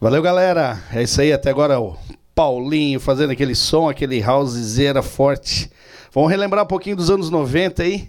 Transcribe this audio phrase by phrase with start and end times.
[0.00, 0.80] Valeu, galera.
[0.92, 1.32] É isso aí.
[1.32, 1.96] Até agora o
[2.32, 5.68] Paulinho fazendo aquele som, aquele housezera forte.
[6.12, 8.08] Vamos relembrar um pouquinho dos anos 90 aí.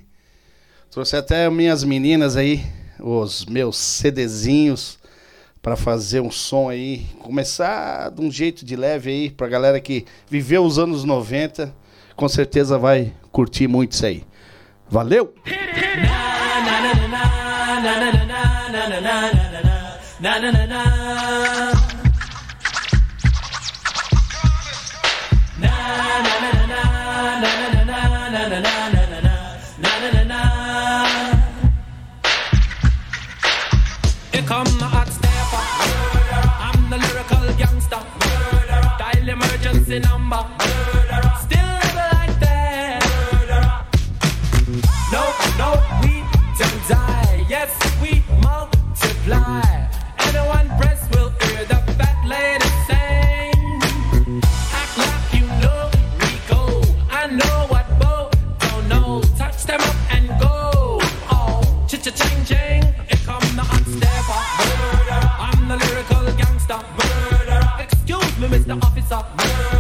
[0.91, 2.63] Trouxe até minhas meninas aí,
[2.99, 4.99] os meus CDzinhos,
[5.63, 7.07] para fazer um som aí.
[7.21, 11.73] Começar de um jeito de leve aí, pra galera que viveu os anos 90.
[12.15, 14.23] Com certeza vai curtir muito isso aí.
[14.87, 15.33] Valeu!
[15.43, 18.19] na na na na na na
[18.69, 19.29] na na na
[20.21, 21.78] na na na na
[39.73, 40.98] just a number.
[68.50, 68.81] Mr.
[68.81, 69.78] Officer.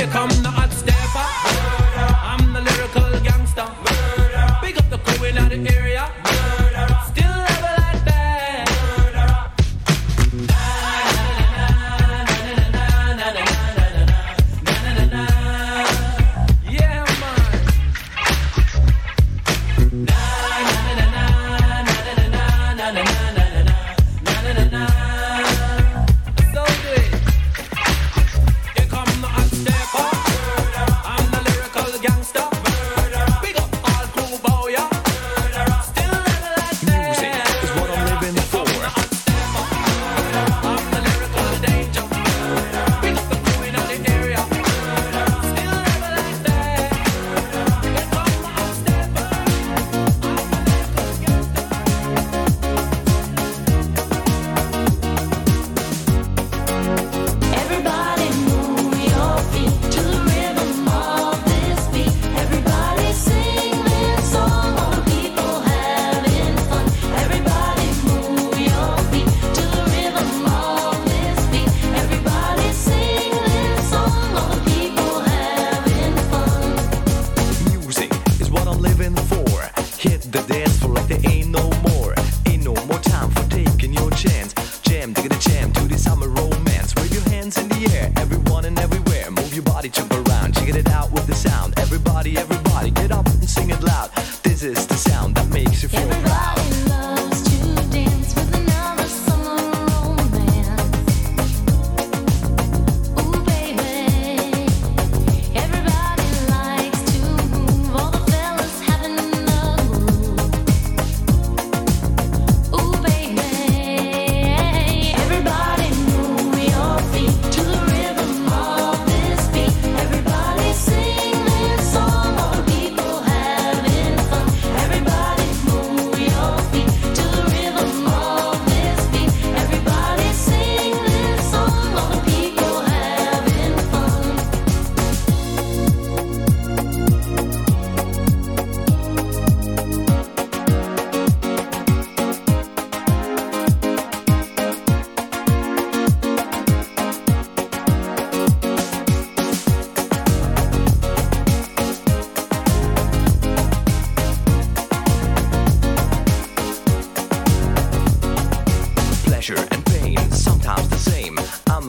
[0.00, 0.69] Here come the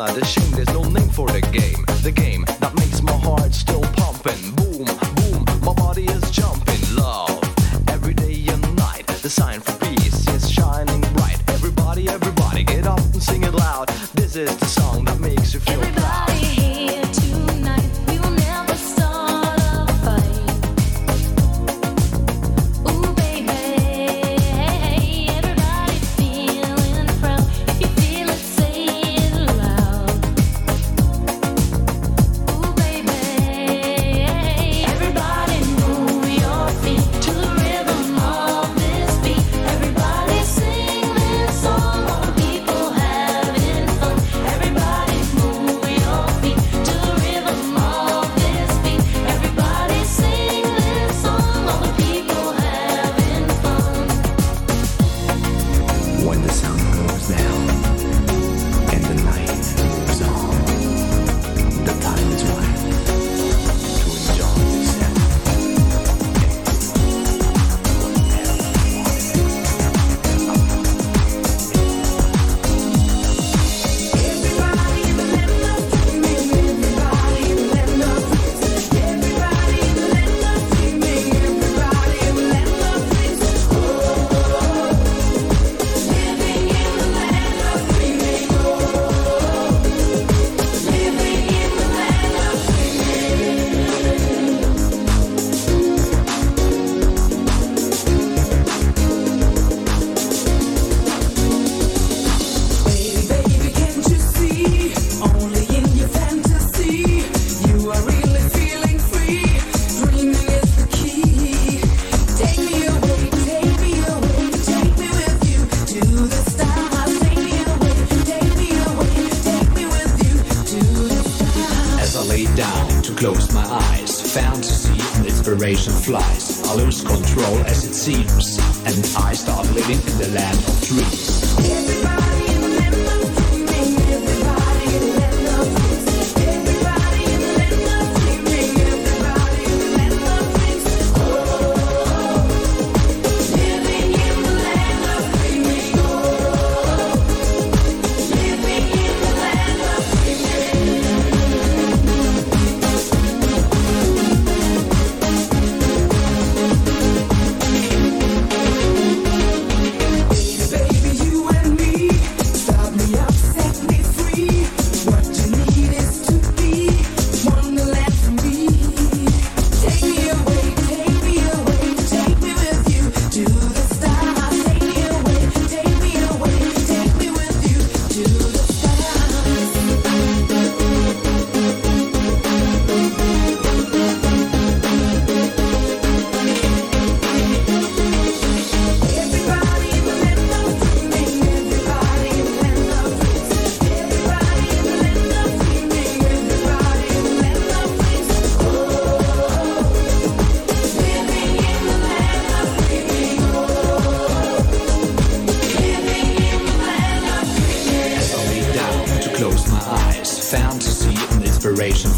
[0.01, 0.40] Another Show.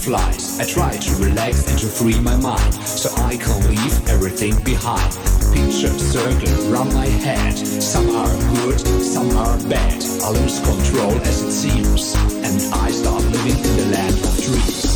[0.06, 5.14] I try to relax and to free my mind, so I can leave everything behind.
[5.54, 7.58] Pictures circle around my head.
[7.58, 10.04] Some are good, some are bad.
[10.24, 14.93] I lose control as it seems, and I start living in the land of dreams.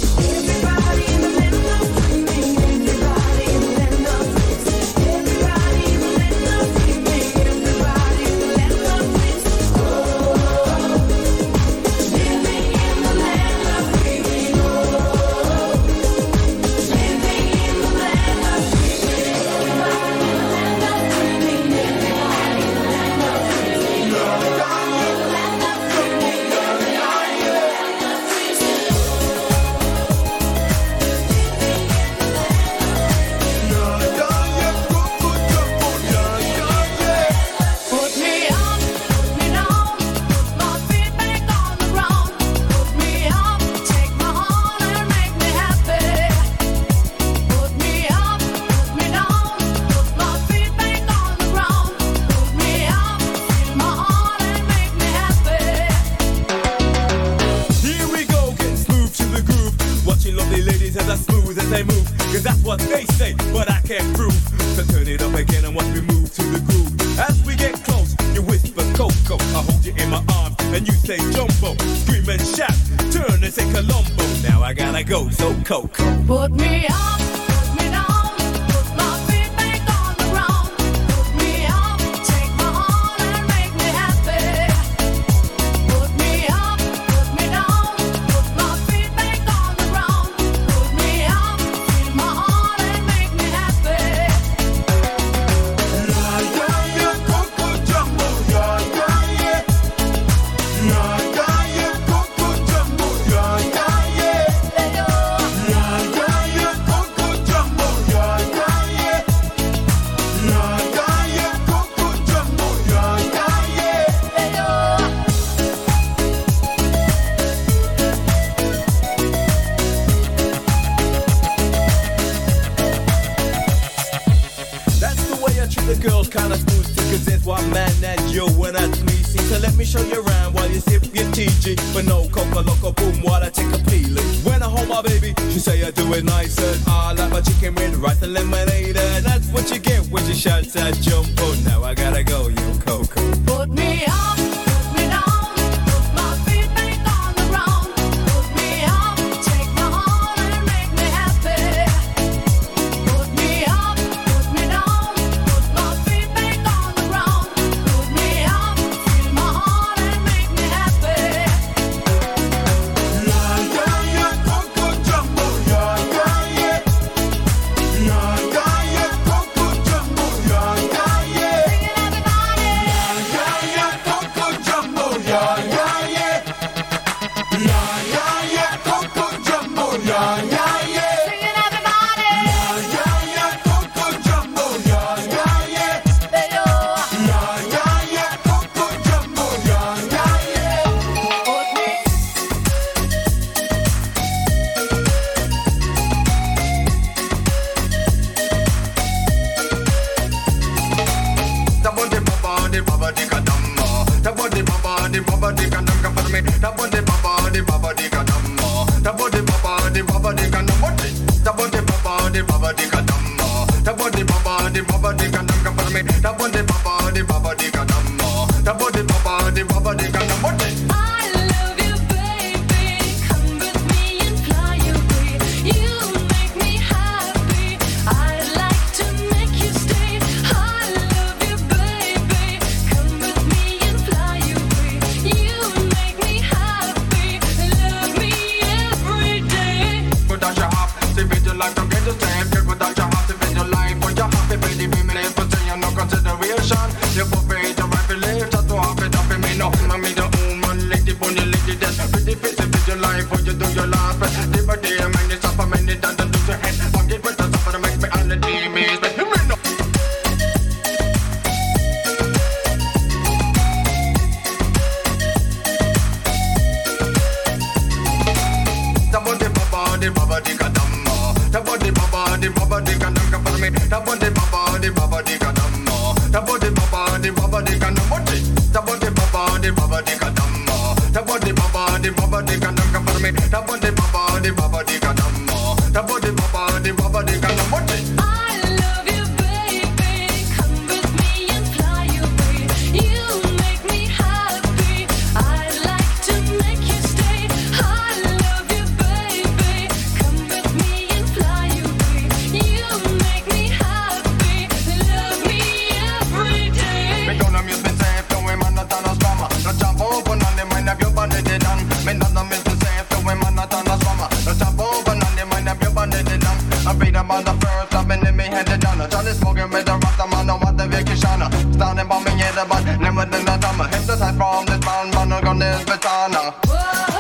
[326.18, 326.54] Done.
[326.66, 327.17] Whoa,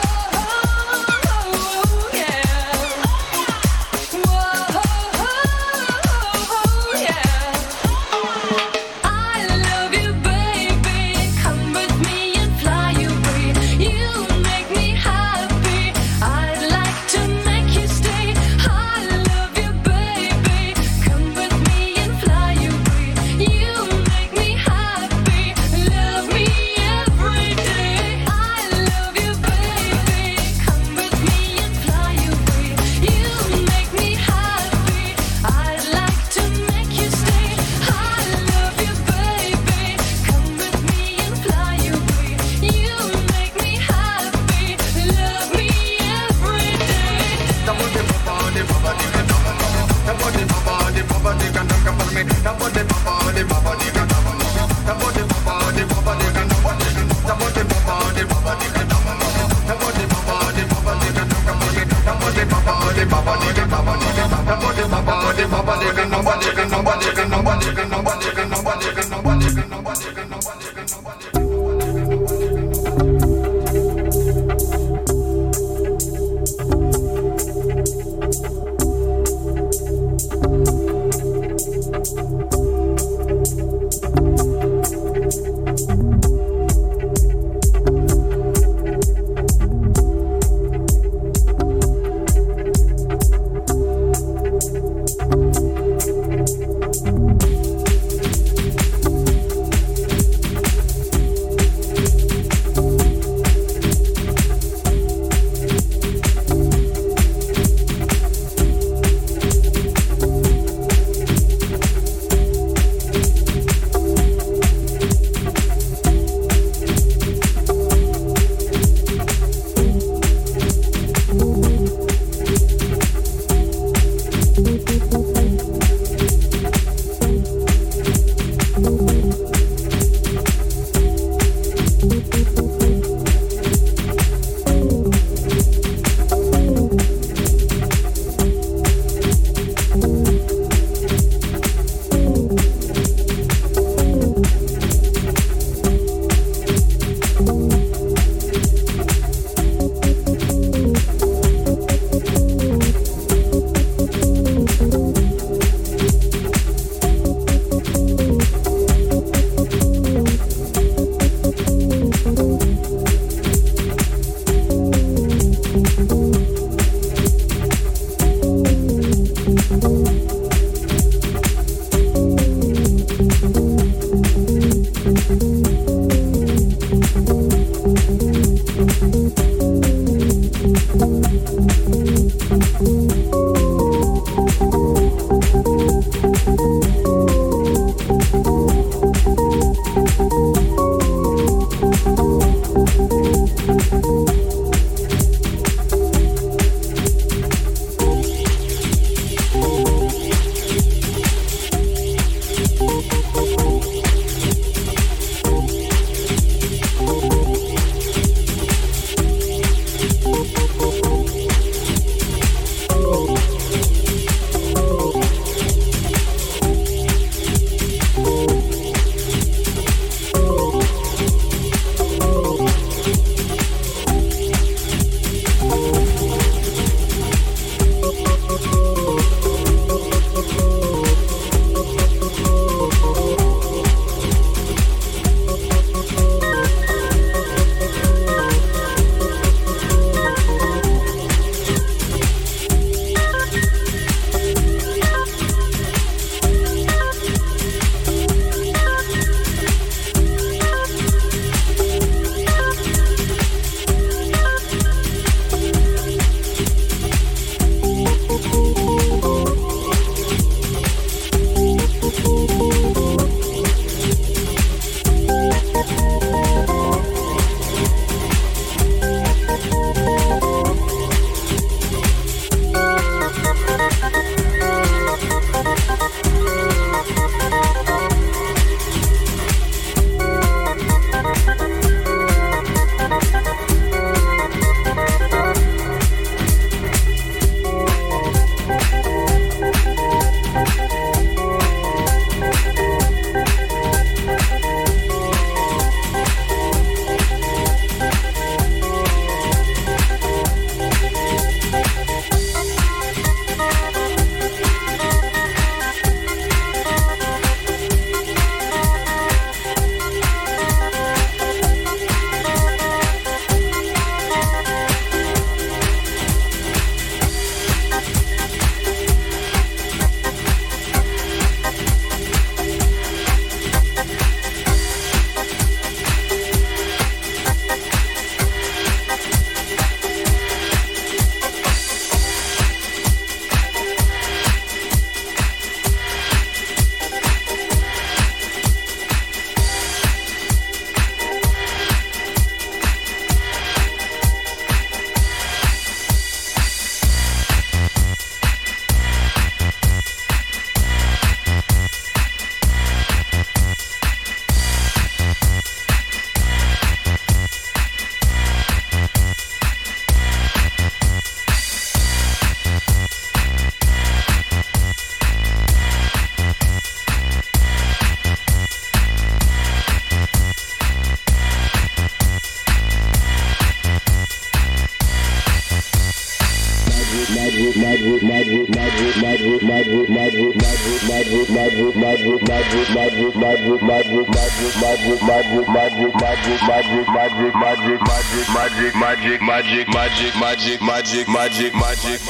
[388.78, 392.22] magic, magic, magic, magic, magic, magic, magic, magic.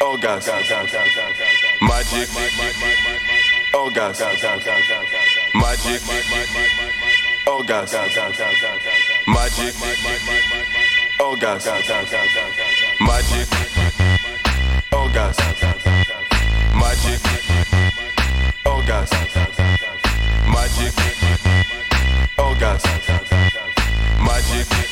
[0.00, 0.42] Oh God,
[1.82, 2.28] magic,
[3.74, 4.18] oh God,
[5.60, 6.00] magic,
[7.44, 7.88] oh God,
[9.28, 9.74] magic,
[11.20, 11.60] oh God, magic, oh God,
[13.00, 13.46] magic,
[18.66, 19.08] oh God,
[20.54, 20.94] magic,
[22.38, 22.80] oh God,
[24.24, 24.91] magic.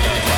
[0.00, 0.37] Yeah.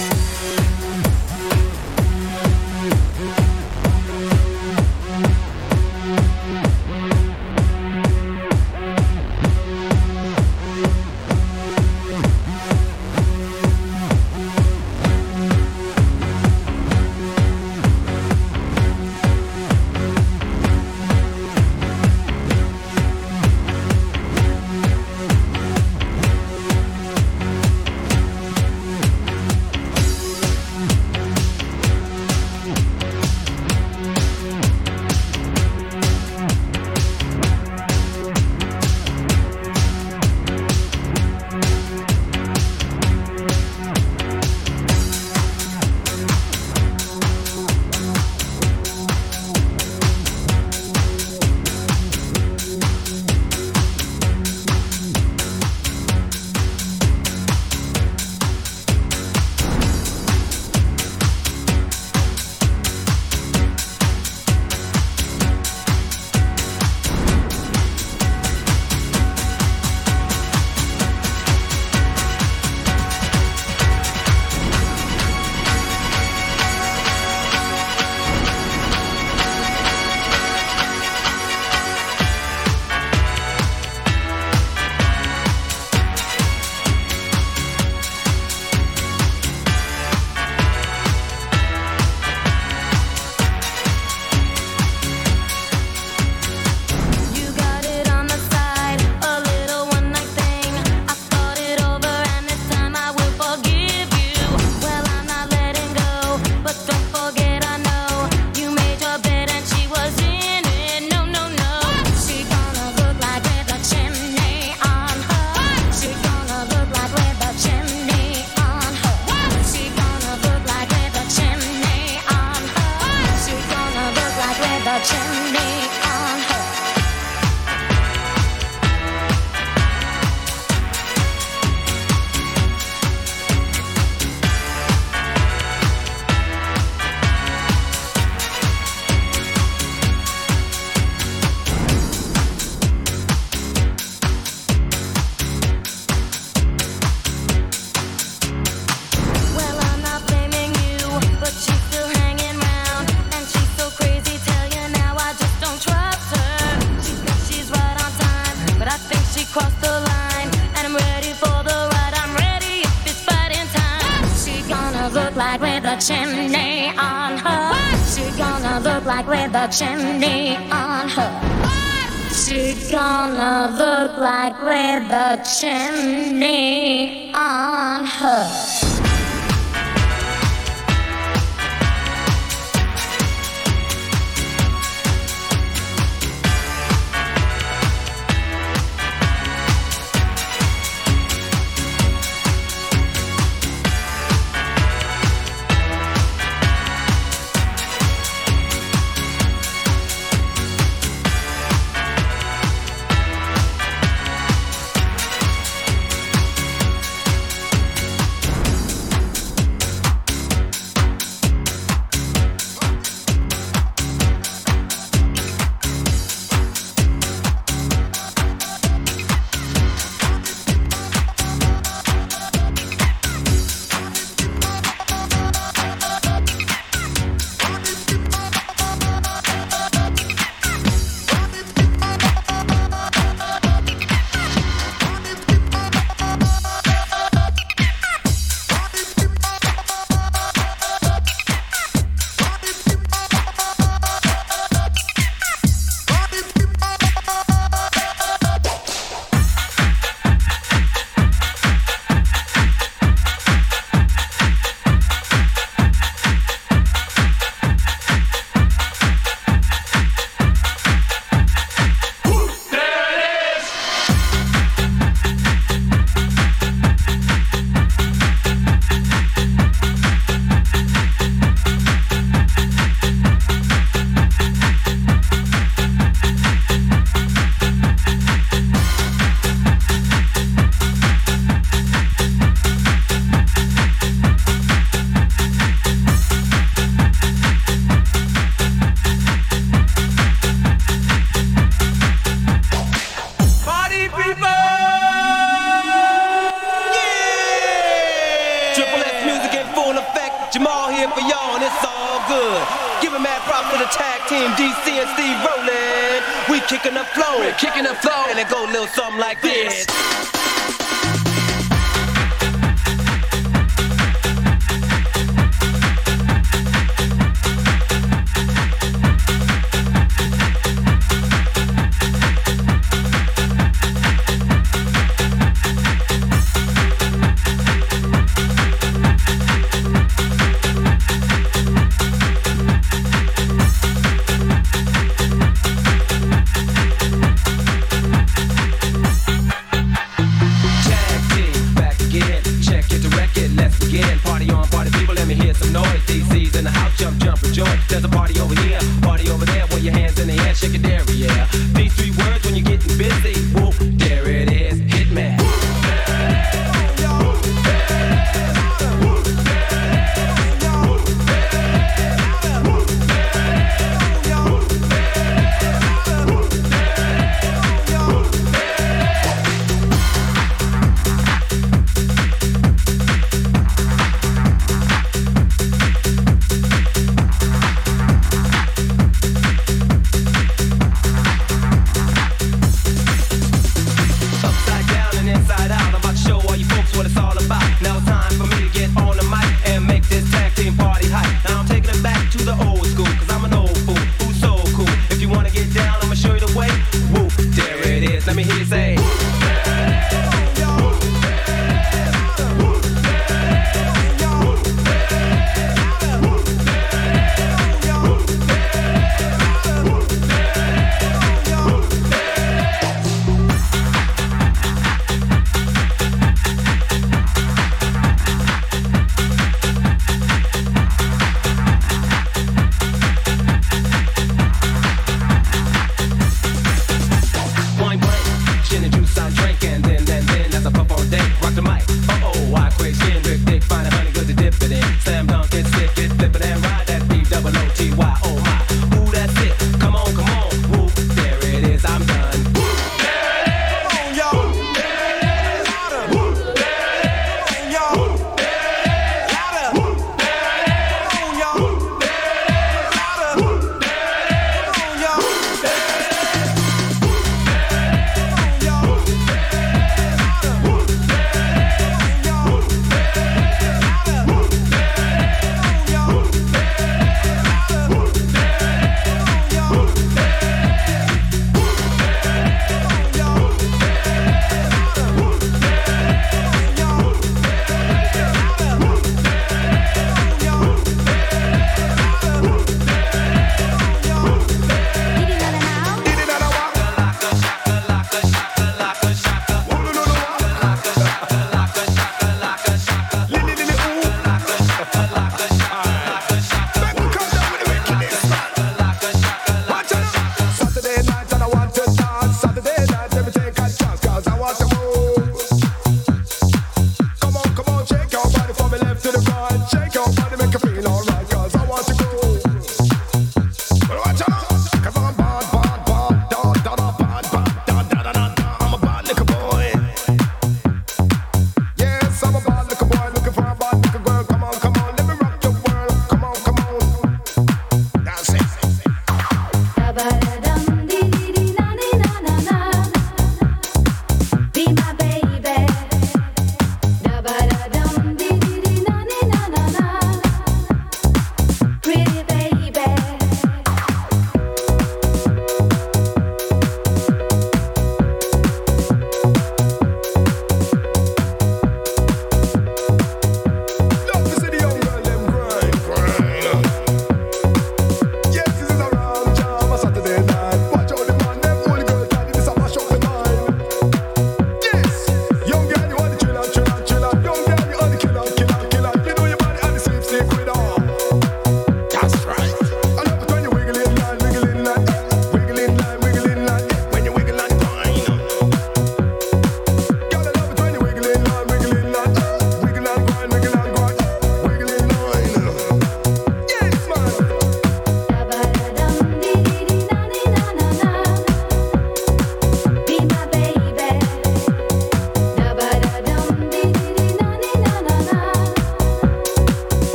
[173.69, 178.70] look like with a chimney on her.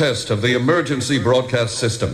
[0.00, 2.10] test of the emergency broadcast system.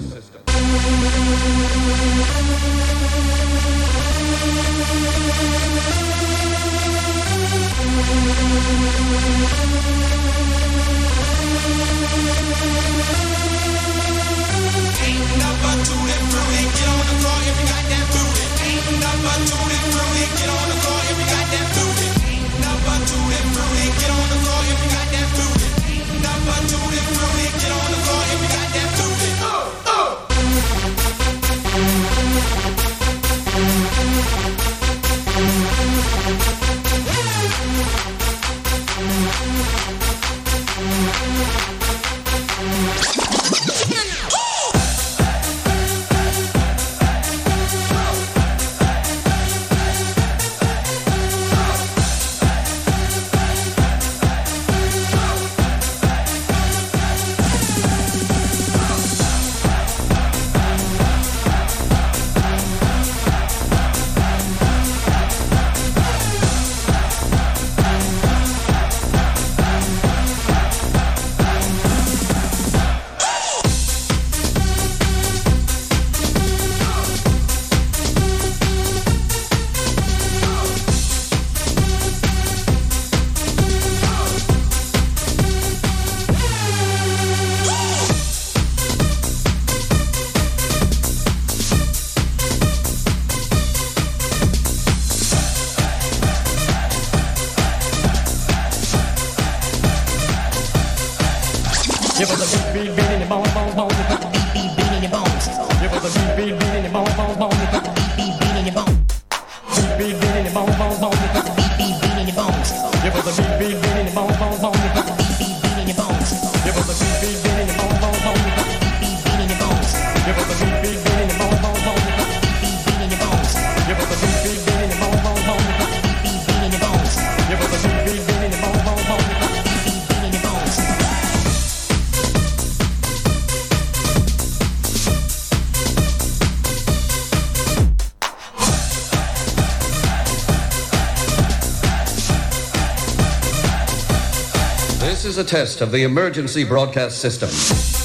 [145.47, 147.96] test of the emergency broadcast system.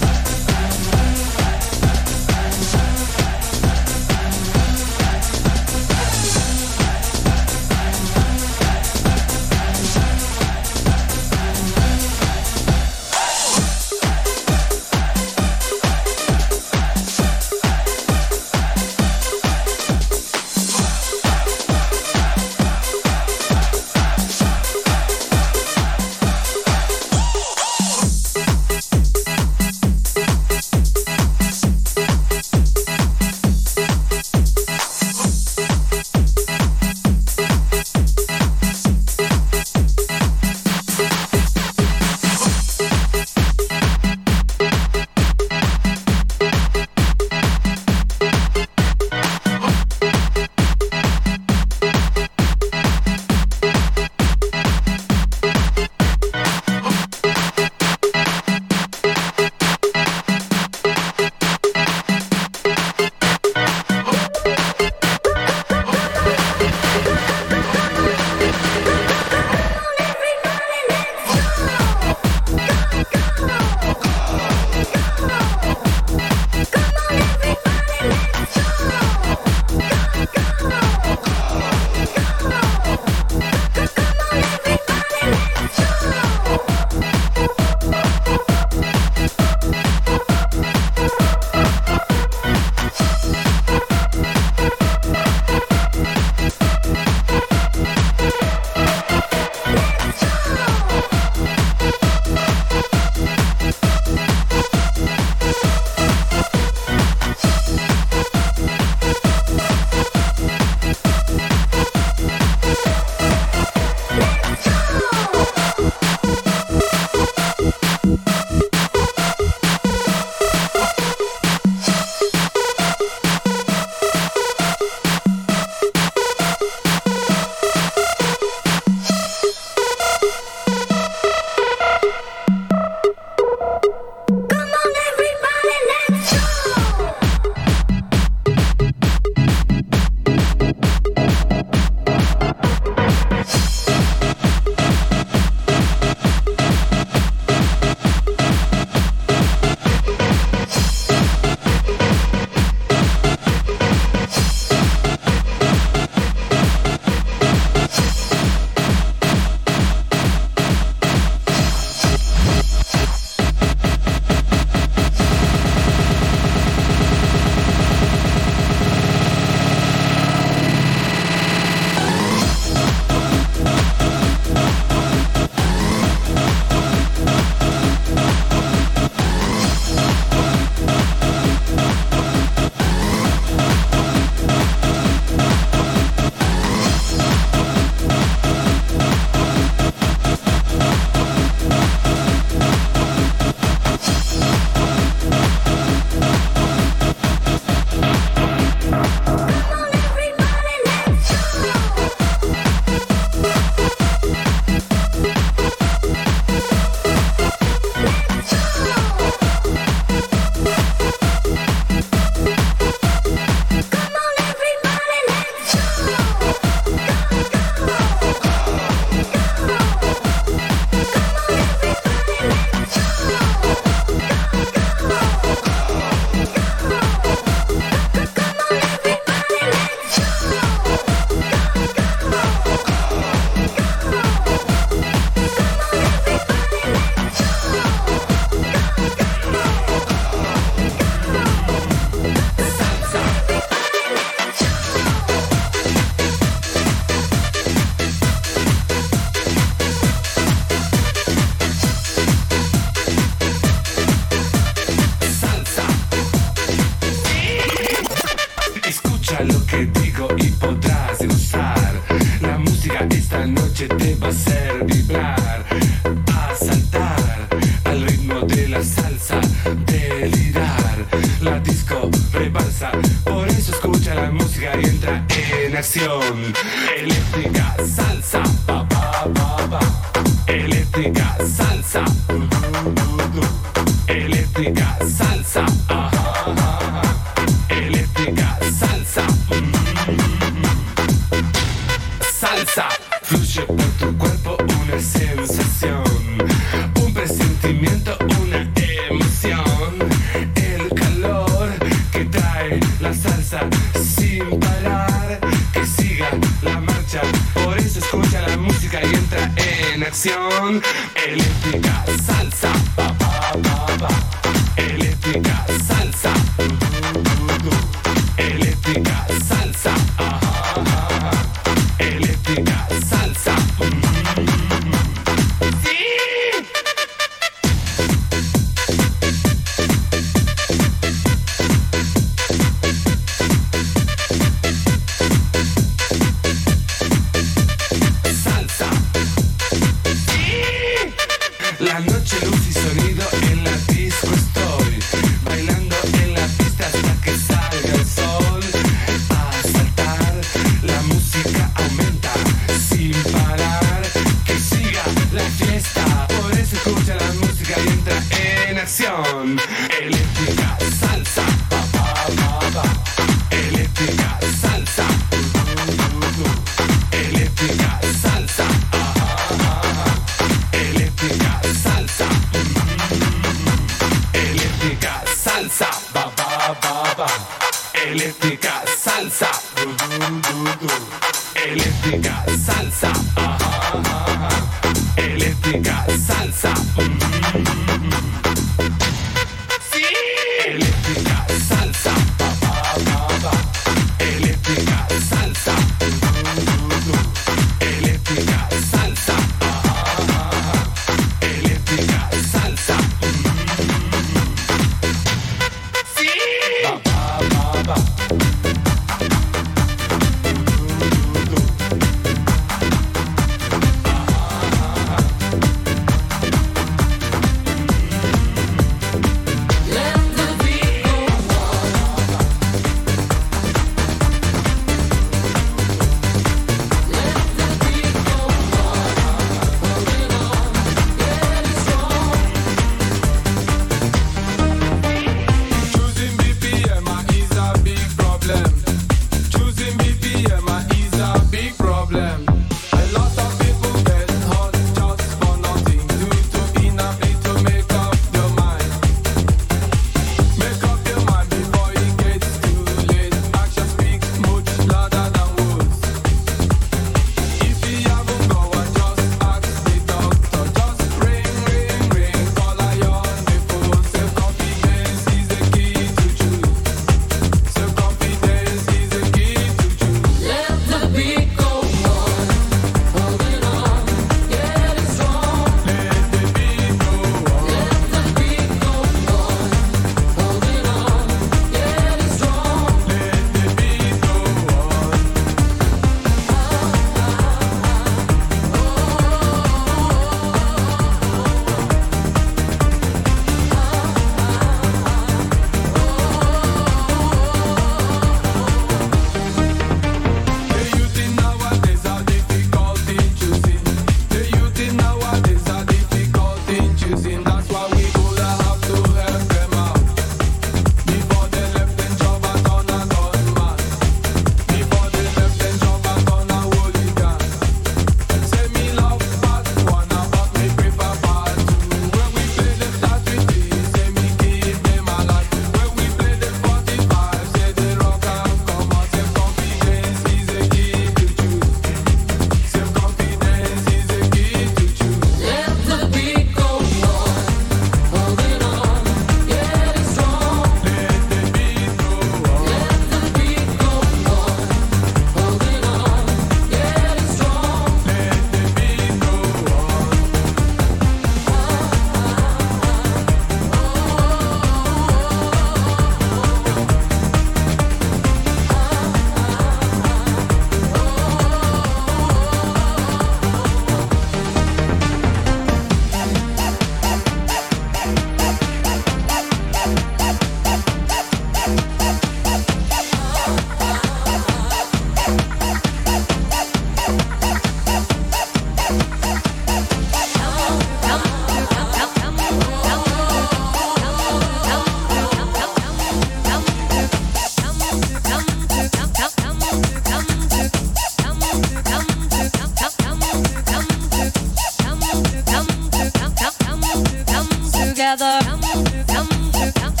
[598.06, 598.38] together.
[598.46, 600.00] Come together.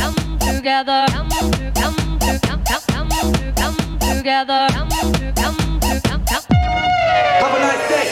[0.00, 1.06] come together.
[1.12, 1.28] come
[4.00, 4.68] together.
[4.72, 5.92] Come together.
[7.40, 8.11] Have a nice day.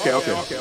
[0.00, 0.57] Okay, okay, okay.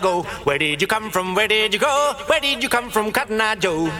[0.00, 0.22] Ago.
[0.48, 1.34] Where did you come from?
[1.34, 2.14] Where did you go?
[2.26, 3.92] Where did you come from, Cotton Eye Joe?